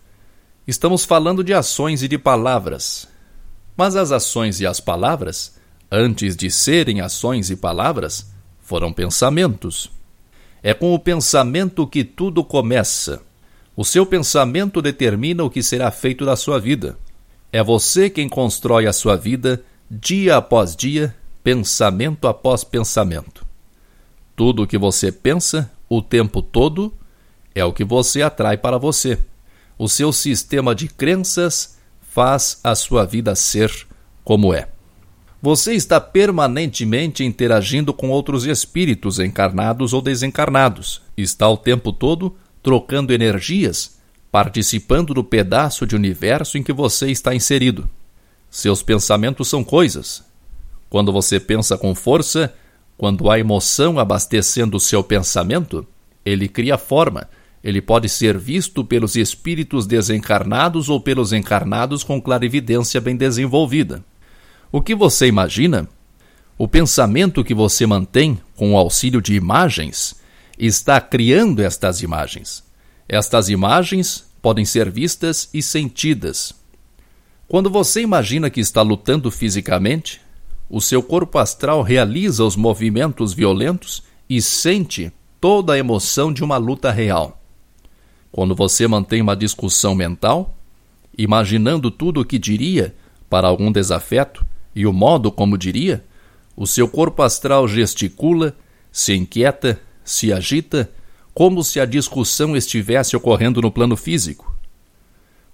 Estamos 0.68 1.06
falando 1.06 1.44
de 1.44 1.54
ações 1.54 2.04
e 2.04 2.08
de 2.08 2.18
palavras. 2.18 3.08
Mas 3.78 3.96
as 3.96 4.12
ações 4.12 4.60
e 4.60 4.68
as 4.68 4.82
palavras, 4.82 5.56
antes 5.90 6.36
de 6.36 6.52
serem 6.52 7.00
ações 7.00 7.50
e 7.50 7.56
palavras, 7.56 8.32
foram 8.62 8.92
pensamentos. 8.92 9.90
É 10.62 10.74
com 10.74 10.94
o 10.94 11.00
pensamento 11.00 11.88
que 11.88 12.04
tudo 12.04 12.44
começa. 12.44 13.22
O 13.80 13.86
seu 13.86 14.06
pensamento 14.06 14.82
determina 14.82 15.42
o 15.42 15.50
que 15.50 15.64
será 15.64 15.90
feito 15.90 16.26
da 16.26 16.36
sua 16.36 16.60
vida. 16.60 16.98
É 17.50 17.64
você 17.64 18.10
quem 18.10 18.28
constrói 18.28 18.86
a 18.86 18.92
sua 18.92 19.16
vida 19.16 19.64
dia 19.90 20.36
após 20.36 20.76
dia, 20.76 21.16
pensamento 21.42 22.28
após 22.28 22.62
pensamento. 22.62 23.46
Tudo 24.36 24.64
o 24.64 24.68
que 24.68 24.78
você 24.78 25.14
pensa 25.14 25.72
o 25.88 26.02
tempo 26.02 26.42
todo 26.42 26.94
é 27.56 27.64
o 27.64 27.72
que 27.72 27.86
você 27.86 28.22
atrai 28.22 28.58
para 28.58 28.78
você. 28.78 29.18
O 29.78 29.88
seu 29.88 30.12
sistema 30.12 30.76
de 30.76 30.90
crenças 30.90 31.78
faz 32.02 32.60
a 32.62 32.76
sua 32.76 33.06
vida 33.06 33.34
ser 33.34 33.72
como 34.26 34.54
é. 34.54 34.68
Você 35.42 35.74
está 35.74 36.02
permanentemente 36.02 37.24
interagindo 37.24 37.94
com 37.94 38.10
outros 38.10 38.46
espíritos 38.46 39.20
encarnados 39.20 39.94
ou 39.94 40.02
desencarnados. 40.02 41.02
Está 41.16 41.48
o 41.48 41.56
tempo 41.56 41.94
todo 41.94 42.36
trocando 42.62 43.14
energias, 43.14 44.00
participando 44.32 45.14
do 45.14 45.24
pedaço 45.24 45.86
de 45.86 45.96
universo 45.96 46.58
em 46.58 46.64
que 46.64 46.74
você 46.74 47.10
está 47.10 47.34
inserido. 47.34 47.90
Seus 48.50 48.82
pensamentos 48.84 49.48
são 49.48 49.64
coisas. 49.64 50.24
Quando 50.90 51.12
você 51.12 51.40
pensa 51.40 51.78
com 51.78 51.94
força, 51.94 52.54
quando 52.98 53.30
há 53.30 53.40
emoção 53.40 54.00
abastecendo 54.00 54.78
o 54.78 54.80
seu 54.80 55.04
pensamento, 55.04 55.86
ele 56.26 56.48
cria 56.48 56.78
forma. 56.78 57.30
Ele 57.64 57.82
pode 57.82 58.10
ser 58.10 58.38
visto 58.38 58.84
pelos 58.84 59.16
espíritos 59.16 59.86
desencarnados 59.86 60.90
ou 60.90 61.00
pelos 61.00 61.34
encarnados 61.34 62.04
com 62.04 62.22
clarividência 62.22 63.00
bem 63.00 63.16
desenvolvida. 63.16 64.04
O 64.72 64.82
que 64.82 64.96
você 64.96 65.28
imagina? 65.28 65.88
O 66.58 66.68
pensamento 66.68 67.44
que 67.44 67.54
você 67.54 67.86
mantém 67.86 68.40
com 68.56 68.74
o 68.74 68.78
auxílio 68.78 69.22
de 69.22 69.34
imagens 69.34 70.20
está 70.60 71.00
criando 71.00 71.62
estas 71.62 72.02
imagens. 72.02 72.64
Estas 73.08 73.48
imagens 73.48 74.30
podem 74.42 74.66
ser 74.66 74.92
vistas 74.92 75.50
e 75.54 75.64
sentidas. 75.64 76.54
Quando 77.48 77.70
você 77.70 78.02
imagina 78.02 78.50
que 78.50 78.60
está 78.60 78.82
lutando 78.82 79.32
fisicamente, 79.32 80.22
o 80.70 80.82
seu 80.82 81.02
corpo 81.02 81.40
astral 81.40 81.82
realiza 81.82 82.44
os 82.44 82.56
movimentos 82.56 83.34
violentos 83.34 84.04
e 84.30 84.42
sente 84.42 85.12
toda 85.40 85.74
a 85.74 85.78
emoção 85.78 86.32
de 86.32 86.44
uma 86.44 86.58
luta 86.58 86.92
real. 86.92 87.42
Quando 88.32 88.54
você 88.54 88.88
mantém 88.88 89.22
uma 89.22 89.36
discussão 89.36 89.96
mental, 89.96 90.56
imaginando 91.18 91.90
tudo 91.90 92.22
o 92.22 92.26
que 92.26 92.38
diria 92.38 92.94
para 93.30 93.48
algum 93.48 93.72
desafeto 93.72 94.46
e 94.76 94.86
o 94.86 94.94
modo 94.94 95.32
como 95.32 95.58
diria, 95.58 96.06
o 96.56 96.68
seu 96.68 96.88
corpo 96.88 97.24
astral 97.24 97.68
gesticula, 97.68 98.56
se 98.92 99.16
inquieta 99.16 99.80
se 100.04 100.34
agita 100.34 100.90
como 101.34 101.64
se 101.64 101.80
a 101.80 101.86
discussão 101.86 102.56
estivesse 102.56 103.16
ocorrendo 103.16 103.62
no 103.62 103.72
plano 103.72 103.96
físico. 103.96 104.56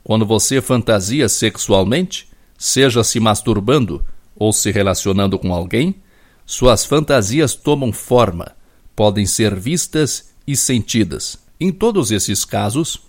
Quando 0.04 0.26
você 0.26 0.62
fantasia 0.62 1.28
sexualmente, 1.30 2.28
seja 2.58 3.04
se 3.04 3.20
masturbando 3.20 4.04
ou 4.36 4.52
se 4.52 4.72
relacionando 4.72 5.38
com 5.38 5.54
alguém, 5.54 5.96
suas 6.46 6.86
fantasias 6.86 7.56
tomam 7.56 7.92
forma, 7.92 8.56
podem 8.96 9.26
ser 9.26 9.56
vistas 9.56 10.32
e 10.48 10.56
sentidas. 10.56 11.38
Em 11.60 11.72
todos 11.72 12.12
esses 12.12 12.46
casos, 12.46 13.02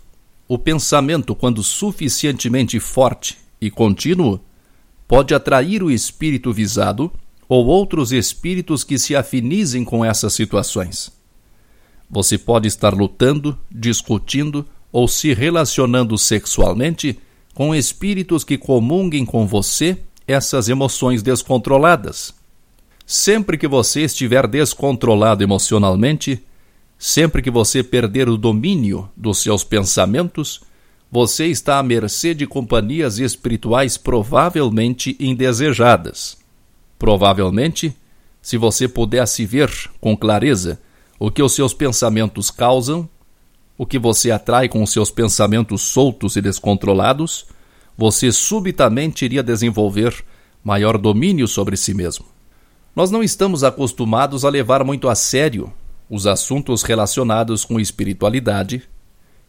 o 0.49 0.59
pensamento, 0.59 1.35
quando 1.35 1.63
suficientemente 1.63 2.79
forte 2.79 3.39
e 3.61 3.71
contínuo, 3.71 4.41
pode 5.09 5.35
atrair 5.35 5.83
o 5.83 5.91
espírito 5.91 6.53
visado 6.53 7.13
ou 7.49 7.67
outros 7.67 8.13
espíritos 8.13 8.85
que 8.85 8.99
se 8.99 9.15
afinizem 9.15 9.85
com 9.85 10.05
essas 10.05 10.33
situações. 10.33 11.16
Você 12.09 12.39
pode 12.39 12.69
estar 12.69 12.95
lutando, 12.95 13.59
discutindo 13.71 14.65
ou 14.93 15.09
se 15.09 15.35
relacionando 15.35 16.17
sexualmente 16.17 17.19
com 17.55 17.75
espíritos 17.75 18.45
que 18.45 18.57
comunguem 18.57 19.25
com 19.25 19.47
você 19.47 19.99
essas 20.27 20.69
emoções 20.69 21.23
descontroladas. 21.23 22.35
Sempre 23.05 23.57
que 23.57 23.69
você 23.69 24.03
estiver 24.03 24.47
descontrolado 24.47 25.43
emocionalmente, 25.43 26.43
sempre 26.99 27.41
que 27.41 27.51
você 27.51 27.83
perder 27.83 28.29
o 28.29 28.37
domínio 28.37 29.09
dos 29.17 29.39
seus 29.39 29.63
pensamentos, 29.63 30.61
você 31.11 31.47
está 31.47 31.79
à 31.79 31.83
mercê 31.83 32.35
de 32.35 32.47
companhias 32.47 33.19
espirituais 33.19 33.97
provavelmente 33.97 35.17
indesejadas. 35.21 36.37
Provavelmente, 36.99 37.95
se 38.43 38.57
você 38.57 38.89
pudesse 38.89 39.47
ver 39.47 39.71
com 40.01 40.17
clareza 40.17 40.81
o 41.19 41.31
que 41.31 41.43
os 41.43 41.55
seus 41.55 41.73
pensamentos 41.73 42.51
causam, 42.51 43.09
o 43.79 43.87
que 43.87 43.99
você 43.99 44.31
atrai 44.31 44.69
com 44.69 44.83
os 44.83 44.91
seus 44.91 45.11
pensamentos 45.11 45.83
soltos 45.83 46.37
e 46.37 46.41
descontrolados, 46.41 47.47
você 47.97 48.31
subitamente 48.31 49.25
iria 49.25 49.43
desenvolver 49.43 50.25
maior 50.63 50.99
domínio 50.99 51.47
sobre 51.47 51.77
si 51.77 51.95
mesmo. 51.95 52.27
Nós 52.95 53.11
não 53.11 53.23
estamos 53.23 53.63
acostumados 53.63 54.45
a 54.45 54.49
levar 54.49 54.83
muito 54.85 55.09
a 55.09 55.15
sério 55.15 55.73
os 56.09 56.27
assuntos 56.27 56.83
relacionados 56.83 57.65
com 57.65 57.81
espiritualidade 57.81 58.83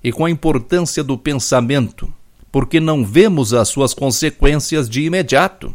e 0.03 0.11
com 0.11 0.25
a 0.25 0.29
importância 0.29 1.03
do 1.03 1.17
pensamento, 1.17 2.11
porque 2.51 2.79
não 2.79 3.05
vemos 3.05 3.53
as 3.53 3.69
suas 3.69 3.93
consequências 3.93 4.89
de 4.89 5.01
imediato. 5.03 5.73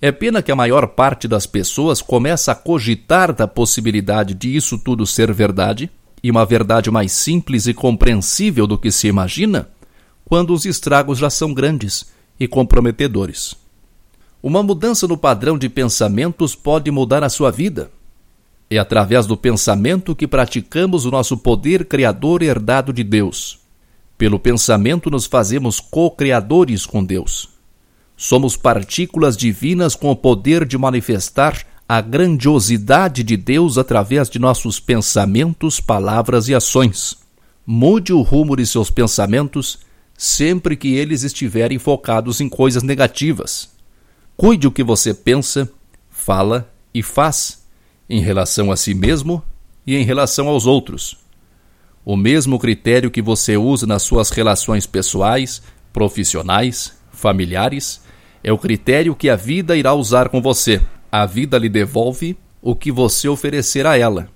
É 0.00 0.12
pena 0.12 0.40
que 0.40 0.52
a 0.52 0.56
maior 0.56 0.86
parte 0.86 1.26
das 1.26 1.44
pessoas 1.44 2.00
começa 2.00 2.52
a 2.52 2.54
cogitar 2.54 3.32
da 3.32 3.48
possibilidade 3.48 4.32
de 4.32 4.54
isso 4.54 4.78
tudo 4.78 5.04
ser 5.04 5.32
verdade, 5.32 5.90
e 6.22 6.30
uma 6.30 6.46
verdade 6.46 6.88
mais 6.90 7.10
simples 7.10 7.66
e 7.66 7.74
compreensível 7.74 8.66
do 8.66 8.78
que 8.78 8.92
se 8.92 9.08
imagina, 9.08 9.68
quando 10.24 10.52
os 10.52 10.64
estragos 10.64 11.18
já 11.18 11.28
são 11.28 11.52
grandes 11.52 12.12
e 12.38 12.46
comprometedores. 12.46 13.56
Uma 14.40 14.62
mudança 14.62 15.08
no 15.08 15.18
padrão 15.18 15.58
de 15.58 15.68
pensamentos 15.68 16.54
pode 16.54 16.90
mudar 16.92 17.24
a 17.24 17.28
sua 17.28 17.50
vida. 17.50 17.90
É 18.70 18.78
através 18.78 19.26
do 19.26 19.36
pensamento 19.36 20.14
que 20.14 20.28
praticamos 20.28 21.06
o 21.06 21.10
nosso 21.10 21.36
poder 21.36 21.86
criador 21.86 22.42
herdado 22.42 22.92
de 22.92 23.02
Deus. 23.02 23.58
Pelo 24.16 24.38
pensamento 24.38 25.10
nos 25.10 25.26
fazemos 25.26 25.80
co-criadores 25.80 26.86
com 26.86 27.02
Deus. 27.02 27.57
Somos 28.20 28.56
partículas 28.56 29.36
divinas 29.36 29.94
com 29.94 30.10
o 30.10 30.16
poder 30.16 30.66
de 30.66 30.76
manifestar 30.76 31.64
a 31.88 32.00
grandiosidade 32.00 33.22
de 33.22 33.36
Deus 33.36 33.78
através 33.78 34.28
de 34.28 34.40
nossos 34.40 34.80
pensamentos, 34.80 35.80
palavras 35.80 36.48
e 36.48 36.54
ações. 36.54 37.16
Mude 37.64 38.12
o 38.12 38.20
rumo 38.20 38.56
de 38.56 38.66
seus 38.66 38.90
pensamentos 38.90 39.78
sempre 40.16 40.76
que 40.76 40.96
eles 40.96 41.22
estiverem 41.22 41.78
focados 41.78 42.40
em 42.40 42.48
coisas 42.48 42.82
negativas. 42.82 43.70
Cuide 44.36 44.66
o 44.66 44.72
que 44.72 44.82
você 44.82 45.14
pensa, 45.14 45.70
fala 46.10 46.68
e 46.92 47.04
faz 47.04 47.62
em 48.10 48.20
relação 48.20 48.72
a 48.72 48.76
si 48.76 48.94
mesmo 48.94 49.40
e 49.86 49.94
em 49.94 50.02
relação 50.02 50.48
aos 50.48 50.66
outros. 50.66 51.16
O 52.04 52.16
mesmo 52.16 52.58
critério 52.58 53.12
que 53.12 53.22
você 53.22 53.56
usa 53.56 53.86
nas 53.86 54.02
suas 54.02 54.30
relações 54.30 54.86
pessoais, 54.86 55.62
profissionais, 55.92 56.98
familiares, 57.12 58.07
é 58.48 58.52
o 58.52 58.56
critério 58.56 59.14
que 59.14 59.28
a 59.28 59.36
vida 59.36 59.76
irá 59.76 59.92
usar 59.92 60.30
com 60.30 60.40
você. 60.40 60.80
A 61.12 61.26
vida 61.26 61.58
lhe 61.58 61.68
devolve 61.68 62.34
o 62.62 62.74
que 62.74 62.90
você 62.90 63.28
oferecer 63.28 63.86
a 63.86 63.98
ela. 63.98 64.30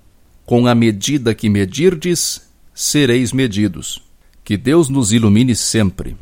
Com 0.45 0.67
a 0.67 0.75
medida 0.75 1.33
que 1.33 1.49
medirdes, 1.49 2.47
sereis 2.75 3.33
medidos. 3.33 4.03
Que 4.43 4.55
Deus 4.55 4.87
nos 4.87 5.11
ilumine 5.11 5.55
sempre. 5.55 6.15